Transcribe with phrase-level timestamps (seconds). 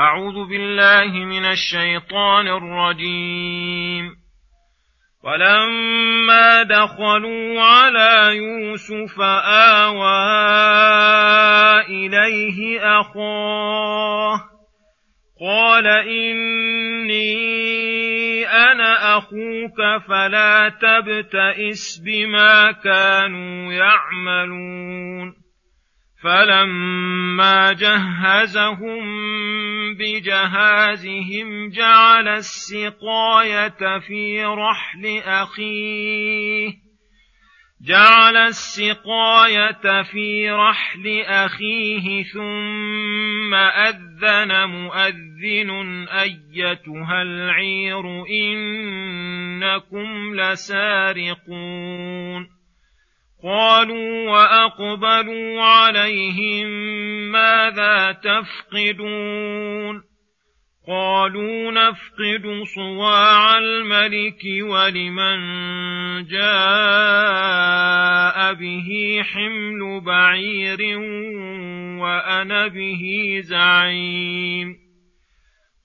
[0.00, 4.16] أعوذ بالله من الشيطان الرجيم.
[5.24, 10.20] ولما دخلوا على يوسف آوى
[11.80, 14.40] إليه أخاه
[15.40, 17.26] قال إني
[18.46, 25.34] أنا أخوك فلا تبتئس بما كانوا يعملون.
[26.24, 29.20] فلما جهزهم
[29.98, 36.90] بجهازهم جعل السقاية في رحل أخيه.
[37.82, 45.70] جعل السقاية في رحل أخيه ثم أذن مؤذن
[46.08, 52.20] أيتها العير إنكم لسارقون.
[53.42, 56.68] قالوا وأقبلوا عليهم
[57.30, 60.02] ماذا تفقدون
[60.88, 65.38] قالوا نفقد صواع الملك ولمن
[66.26, 66.50] جاء
[68.54, 70.98] به حمل بعير
[72.00, 74.89] وأنا به زعيم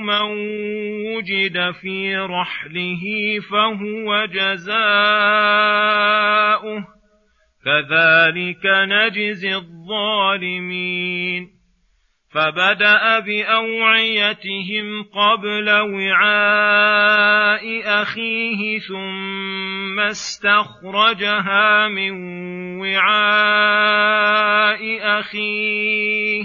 [0.00, 0.22] من
[1.06, 3.02] وجد في رحله
[3.50, 4.74] فهو جزاؤه
[7.64, 11.54] كذلك نجزي الظالمين
[12.34, 17.64] فبدا باوعيتهم قبل وعاء
[18.02, 22.10] اخيه ثم استخرجها من
[22.80, 23.58] وعاء
[25.20, 26.44] اخيه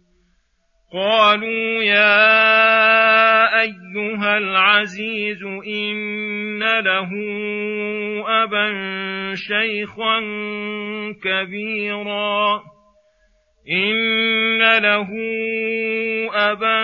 [0.93, 2.41] قالوا يا
[3.61, 7.09] أيها العزيز إن له
[8.43, 8.71] أبا
[9.35, 10.19] شيخا
[11.23, 12.63] كبيرا.
[13.71, 15.09] إن له
[16.33, 16.79] أبا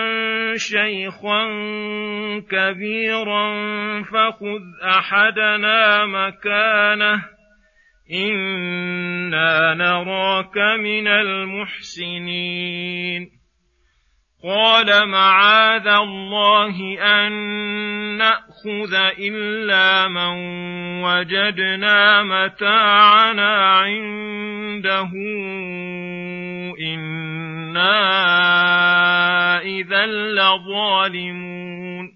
[0.56, 1.44] شيخا
[2.50, 3.52] كبيرا
[4.02, 7.24] فخذ أحدنا مكانه.
[8.12, 12.58] إنا نراك من المحسنين.
[14.44, 17.32] قال معاذ الله ان
[18.18, 20.34] ناخذ الا من
[21.02, 25.10] وجدنا متاعنا عنده
[27.78, 32.12] أنا اذا لظالمون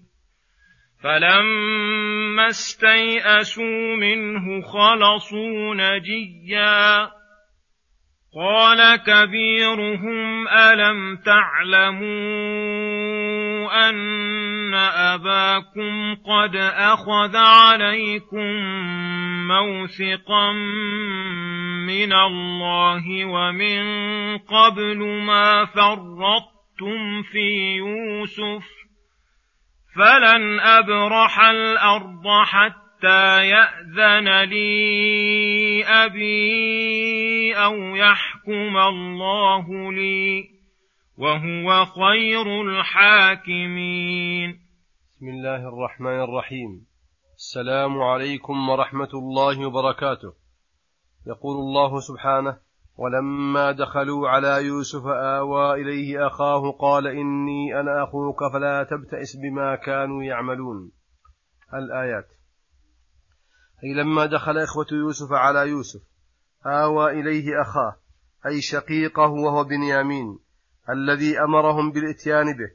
[1.03, 7.09] فلما استيئسوا منه خلصوا نجيا
[8.35, 12.03] قال كبيرهم ألم تعلموا
[13.89, 18.53] أن أباكم قد أخذ عليكم
[19.47, 20.51] موثقا
[21.87, 23.83] من الله ومن
[24.37, 28.65] قبل ما فرطتم في يوسف
[29.95, 40.49] فلن أبرح الأرض حتى حتى يأذن لي أبي أو يحكم الله لي
[41.17, 44.51] وهو خير الحاكمين.
[45.15, 46.85] بسم الله الرحمن الرحيم.
[47.35, 50.33] السلام عليكم ورحمة الله وبركاته.
[51.27, 52.57] يقول الله سبحانه
[52.97, 60.23] ولما دخلوا على يوسف آوى إليه أخاه قال إني أنا أخوك فلا تبتئس بما كانوا
[60.23, 60.91] يعملون.
[61.73, 62.42] الآيات.
[63.83, 66.01] أي لما دخل إخوة يوسف على يوسف
[66.65, 67.95] آوى إليه أخاه
[68.45, 70.39] أي شقيقه وهو بنيامين
[70.89, 72.71] الذي أمرهم بالإتيان به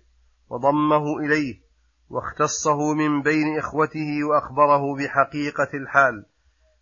[0.51, 1.69] وضمه إليه
[2.11, 6.27] واختصه من بين إخوته وأخبره بحقيقة الحال.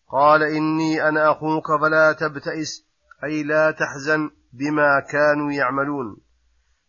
[0.09, 2.87] قال إني أنا أخوك فلا تبتئس
[3.25, 6.17] أي لا تحزن بما كانوا يعملون.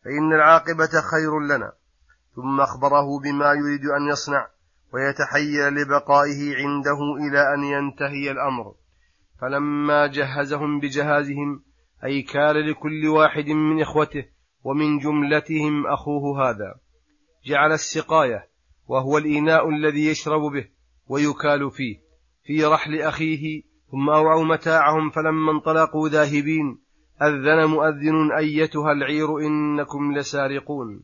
[0.04, 1.74] فإن العاقبة خير لنا.
[2.36, 4.48] ثم أخبره بما يريد أن يصنع.
[4.94, 6.98] ويتحيل لبقائه عنده
[7.28, 8.74] إلى أن ينتهي الأمر.
[9.42, 11.64] فلما جهزهم بجهازهم
[12.04, 14.26] أي كان لكل واحد من إخوته
[14.64, 16.76] ومن جملتهم أخوه هذا.
[17.46, 18.50] جعل السقاية
[18.88, 20.68] وهو الإناء الذي يشرب به
[21.08, 21.98] ويكال فيه.
[22.44, 26.80] في رحل أخيه ثم أوعوا متاعهم فلما انطلقوا ذاهبين
[27.22, 31.04] أذن مؤذن أيتها العير إنكم لسارقون.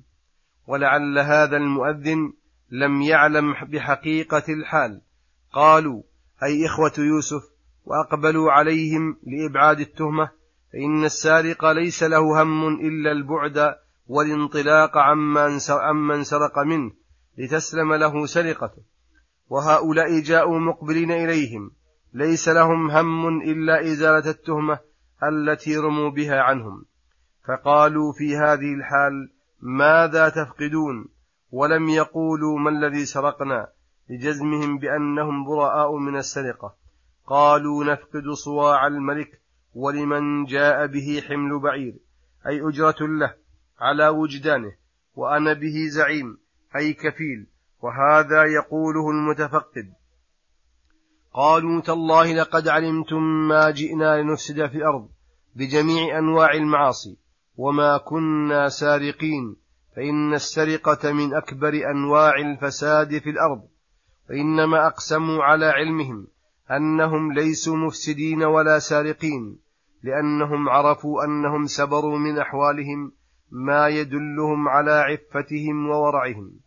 [0.67, 2.33] ولعل هذا المؤذن
[2.73, 5.01] لم يعلم بحقيقة الحال.
[5.51, 6.03] قالوا
[6.43, 7.43] أي إخوة يوسف
[7.85, 10.29] وأقبلوا عليهم لإبعاد التهمة
[10.73, 13.75] فإن السارق ليس له هم إلا البعد
[14.07, 16.91] والانطلاق عمن سرق منه
[17.37, 18.83] لتسلم له سرقته.
[19.49, 21.71] وهؤلاء جاءوا مقبلين إليهم
[22.13, 24.79] ليس لهم هم إلا إزالة التهمة
[25.23, 26.85] التي رموا بها عنهم.
[27.47, 29.31] فقالوا في هذه الحال
[29.61, 31.12] ماذا تفقدون؟
[31.53, 33.67] ولم يقولوا ما الذي سرقنا
[34.09, 36.75] لجزمهم بأنهم براء من السرقة.
[37.27, 39.41] قالوا نفقد صواع الملك
[39.75, 41.93] ولمن جاء به حمل بعير.
[42.47, 43.35] أي أجرة له
[43.79, 44.71] على وجدانه
[45.15, 46.37] وأنا به زعيم
[46.75, 47.47] أي كفيل.
[47.81, 49.93] وهذا يقوله المتفقد.
[51.33, 55.09] قالوا تالله لقد علمتم ما جئنا لنفسد في الأرض
[55.55, 57.17] بجميع أنواع المعاصي
[57.57, 59.62] وما كنا سارقين.
[59.95, 63.61] فإن السرقة من أكبر أنواع الفساد في الأرض
[64.29, 66.27] وإنما أقسموا على علمهم
[66.71, 69.59] أنهم ليسوا مفسدين ولا سارقين
[70.03, 73.11] لأنهم عرفوا أنهم سبروا من أحوالهم
[73.51, 76.59] ما يدلهم على عفتهم وورعهم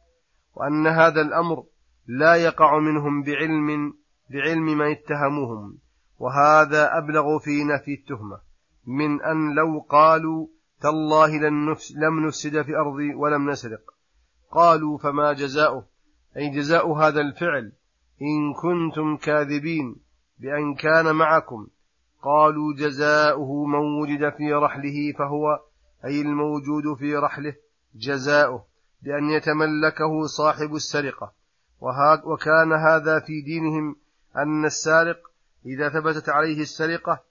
[0.55, 1.64] وأن هذا الأمر
[2.06, 3.94] لا يقع منهم بعلم
[4.31, 5.79] بعلم من اتهموهم
[6.19, 8.40] وهذا أبلغ في نفي التهمة
[8.87, 10.46] من أن لو قالوا
[10.81, 13.81] تالله لن لم نفسد في أرضي ولم نسرق.
[14.50, 15.87] قالوا فما جزاؤه؟
[16.37, 17.73] أي جزاء هذا الفعل؟
[18.23, 19.96] إن كنتم كاذبين
[20.38, 21.67] بأن كان معكم.
[22.23, 25.61] قالوا جزاؤه من وجد في رحله فهو
[26.05, 27.55] أي الموجود في رحله
[27.94, 28.64] جزاؤه
[29.02, 31.32] بأن يتملكه صاحب السرقة.
[32.25, 33.96] وكان هذا في دينهم
[34.37, 35.19] أن السارق
[35.67, 37.22] إذا ثبتت عليه السرقة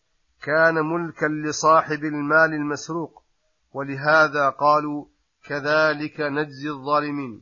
[0.41, 3.24] كان ملكا لصاحب المال المسروق.
[3.75, 5.05] ولهذا قالوا
[5.43, 7.41] كذلك نجزي الظالمين.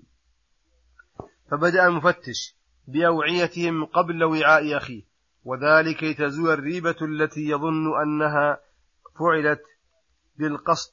[1.51, 2.57] فبدأ المفتش
[2.87, 5.03] بأوعيتهم قبل وعاء أخيه
[5.43, 8.59] وذلك لتزول الريبة التي يظن أنها
[9.19, 9.61] فعلت
[10.37, 10.91] بالقصد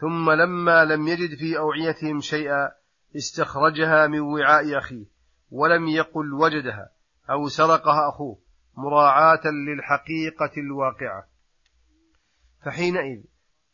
[0.00, 2.72] ثم لما لم يجد في أوعيتهم شيئا
[3.16, 5.06] استخرجها من وعاء أخيه
[5.50, 6.90] ولم يقل وجدها
[7.30, 8.38] أو سرقها أخوه
[8.76, 11.28] مراعاة للحقيقة الواقعة.
[12.64, 13.31] فحينئذ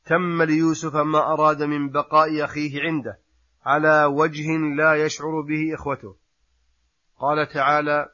[0.08, 3.18] تم ليوسف ما أراد من بقاء أخيه عنده
[3.64, 6.16] على وجه لا يشعر به إخوته.
[7.18, 8.08] قال تعالى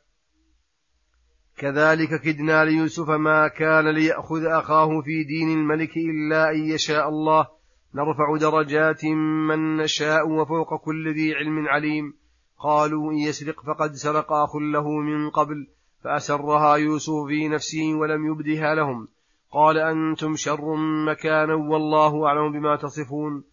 [1.57, 7.49] كذلك كدنا ليوسف ما كان ليأخذ أخاه في دين الملك إلا أن يشاء الله.
[7.95, 9.05] نرفع درجات
[9.49, 12.15] من نشاء وفوق كل ذي علم عليم.
[12.59, 15.69] قالوا إن يسرق فقد سرق أخ له من قبل
[16.05, 19.09] فأسرها يوسف في نفسه ولم يبدها لهم.
[19.55, 23.45] قال أنتم شر مكانا والله أعلم بما تصفون.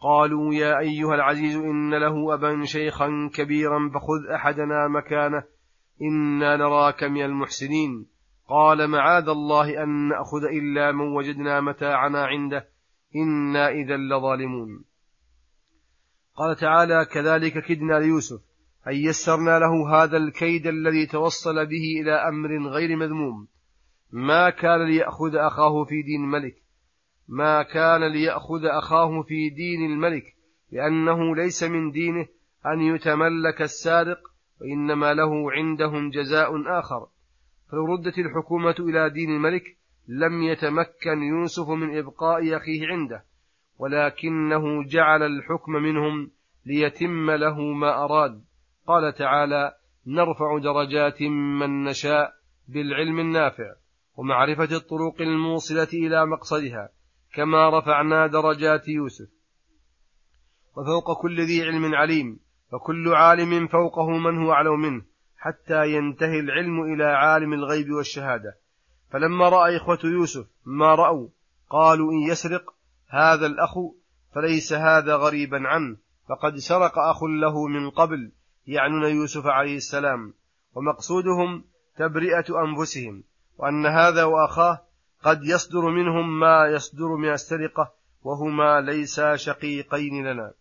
[0.00, 5.42] قالوا يا أيها العزيز إن له أبا شيخا كبيرا فخذ أحدنا مكانه
[6.02, 8.06] إنا نراك من المحسنين.
[8.48, 12.68] قال معاذ الله أن نأخذ إلا من وجدنا متاعنا عنده
[13.16, 14.84] إنا إذا لظالمون.
[16.36, 18.40] قال تعالى كذلك كدنا ليوسف
[18.88, 23.53] أي يسرنا له هذا الكيد الذي توصل به إلى أمر غير مذموم.
[24.12, 26.54] ما كان ليأخذ أخاه في دين الملك.
[27.28, 30.24] ما كان ليأخذ أخاه في دين الملك
[30.72, 32.26] لأنه ليس من دينه
[32.66, 34.18] أن يتملك السارق
[34.60, 37.06] وإنما له عندهم جزاء آخر.
[37.70, 39.76] فلو ردت الحكومة إلى دين الملك
[40.08, 43.24] لم يتمكن يوسف من إبقاء أخيه عنده
[43.78, 46.30] ولكنه جعل الحكم منهم
[46.66, 48.44] ليتم له ما أراد.
[48.86, 49.72] قال تعالى
[50.06, 52.32] نرفع درجات من نشاء
[52.68, 53.74] بالعلم النافع.
[54.16, 56.88] ومعرفة الطرق الموصلة إلى مقصدها
[57.34, 59.28] كما رفعنا درجات يوسف.
[60.76, 62.40] وفوق كل ذي علم عليم
[62.72, 65.02] فكل عالم فوقه من هو أعلم منه
[65.36, 68.56] حتى ينتهي العلم إلى عالم الغيب والشهادة.
[69.10, 71.28] فلما رأى إخوة يوسف ما رأوا
[71.70, 72.74] قالوا إن يسرق
[73.08, 73.78] هذا الأخ
[74.34, 75.96] فليس هذا غريبا عنه
[76.28, 78.32] فقد سرق أخ له من قبل
[78.66, 80.34] يعنون يوسف عليه السلام.
[80.74, 81.64] ومقصودهم
[81.96, 83.22] تبرئة أنفسهم.
[83.58, 84.80] وأن هذا وأخاه
[85.22, 87.92] قد يصدر منهم ما يصدر من السرقة
[88.22, 90.52] وهما ليسا شقيقين لنا.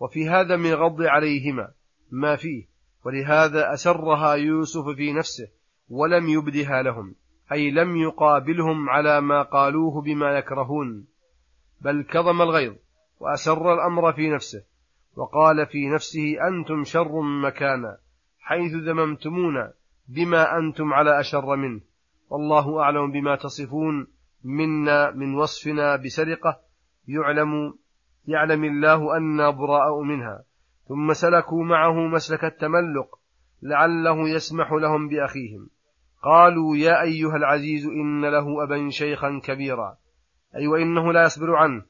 [0.00, 1.70] وفي هذا من غض عليهما
[2.10, 2.66] ما فيه
[3.04, 5.48] ولهذا أسرها يوسف في نفسه
[5.88, 7.14] ولم يبدها لهم
[7.52, 11.06] أي لم يقابلهم على ما قالوه بما يكرهون.
[11.80, 12.74] بل كظم الغيظ
[13.20, 14.64] وأسر الأمر في نفسه
[15.16, 17.98] وقال في نفسه أنتم شر مكانا
[18.38, 19.72] حيث ذممتمونا
[20.08, 21.80] بما أنتم على أشر منه.
[22.30, 24.06] والله أعلم بما تصفون.
[24.44, 26.60] منا من وصفنا بسرقة
[27.08, 27.74] يعلم
[28.26, 30.44] يعلم الله أنا براء منها.
[30.88, 33.18] ثم سلكوا معه مسلك التملق
[33.62, 35.70] لعله يسمح لهم بأخيهم.
[36.22, 39.96] قالوا يا أيها العزيز إن له أبا شيخا كبيرا.
[40.56, 41.82] أي وإنه لا يصبر عنه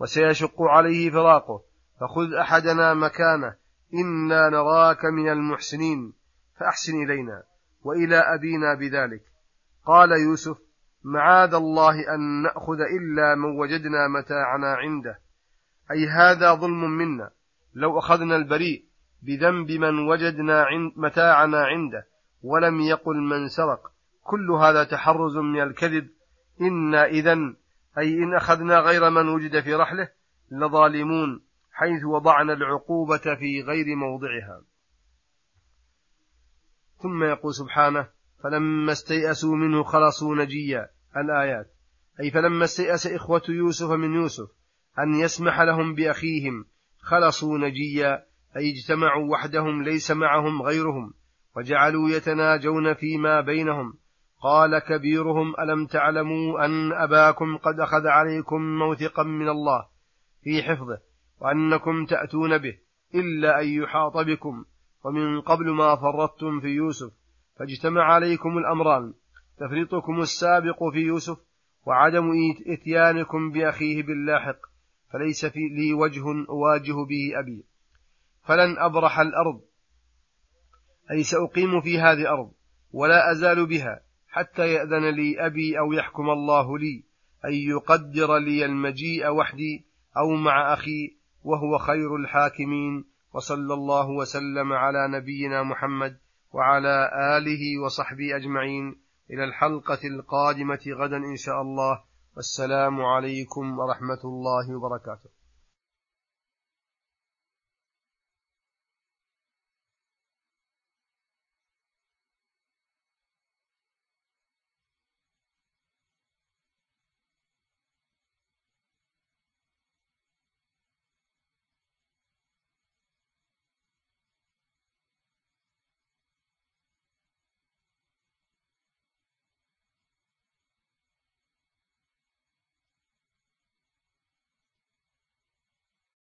[0.00, 1.62] وسيشق عليه فراقه.
[2.00, 3.54] فخذ أحدنا مكانه.
[3.94, 6.12] إنا نراك من المحسنين.
[6.60, 7.42] فأحسن إلينا
[7.84, 9.33] وإلى أبينا بذلك.
[9.84, 10.58] قال يوسف
[11.04, 15.18] معاذ الله أن نأخذ إلا من وجدنا متاعنا عنده.
[15.90, 17.30] أي هذا ظلم منا.
[17.74, 18.84] لو أخذنا البريء
[19.22, 22.06] بذنب من وجدنا متاعنا عنده
[22.42, 26.08] ولم يقل من سرق كل هذا تحرز من الكذب.
[26.60, 27.32] إنا إذا
[27.98, 30.08] أي إن أخذنا غير من وجد في رحله
[30.50, 34.62] لظالمون حيث وضعنا العقوبة في غير موضعها.
[37.02, 38.08] ثم يقول سبحانه
[38.44, 41.66] فلما استيأسوا منه خلصوا نجيا الآيات.
[42.20, 44.48] أي فلما استيأس إخوة يوسف من يوسف
[44.98, 46.64] أن يسمح لهم بأخيهم
[46.98, 48.24] خلصوا نجيا
[48.56, 51.14] أي اجتمعوا وحدهم ليس معهم غيرهم
[51.56, 53.94] وجعلوا يتناجون فيما بينهم.
[54.42, 59.86] قال كبيرهم ألم تعلموا أن أباكم قد أخذ عليكم موثقا من الله
[60.42, 60.98] في حفظه
[61.40, 62.78] وأنكم تأتون به
[63.14, 64.64] إلا أن يحاط بكم.
[65.04, 67.23] ومن قبل ما فرطتم في يوسف
[67.56, 69.14] فاجتمع عليكم الأمران.
[69.58, 71.38] تفريطكم السابق في يوسف
[71.86, 72.30] وعدم
[72.66, 74.58] إتيانكم بأخيه باللاحق
[75.12, 77.64] فليس في لي وجه أواجه به أبي.
[78.44, 79.60] فلن أبرح الأرض
[81.10, 82.52] أي سأقيم في هذه الأرض
[82.92, 87.04] ولا أزال بها حتى يأذن لي أبي أو يحكم الله لي
[87.44, 95.08] أن يقدر لي المجيء وحدي أو مع أخي وهو خير الحاكمين وصلى الله وسلم على
[95.08, 96.18] نبينا محمد
[96.54, 99.00] وعلى آله وصحبه أجمعين.
[99.30, 102.04] إلى الحلقة القادمة غدا إن شاء الله.
[102.36, 105.33] والسلام عليكم ورحمة الله وبركاته.